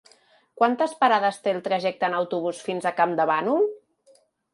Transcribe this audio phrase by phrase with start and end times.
[0.59, 3.69] Quantes parades té el trajecte en autobús fins a Campdevànol?